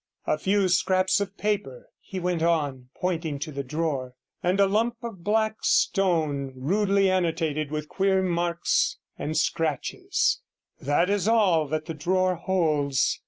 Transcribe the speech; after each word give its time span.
'A 0.25 0.39
few 0.39 0.67
scraps 0.67 1.19
of 1.19 1.37
paper,' 1.37 1.87
he 1.99 2.19
went 2.19 2.41
on, 2.41 2.89
pointing 2.99 3.37
to 3.37 3.51
the 3.51 3.63
drawer, 3.63 4.15
'and 4.41 4.59
a 4.59 4.65
lump 4.65 4.95
of 5.03 5.23
black 5.23 5.57
stone, 5.61 6.51
rudely 6.55 7.07
annotated 7.07 7.69
with 7.69 7.87
queer 7.87 8.23
marks 8.23 8.97
and 9.19 9.37
scratches 9.37 10.41
that 10.79 11.07
is 11.07 11.27
all 11.27 11.67
that 11.67 11.85
the 11.85 11.93
drawer 11.93 12.33
holds. 12.33 13.19